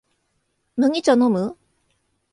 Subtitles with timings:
[0.77, 1.55] 麦茶のむ？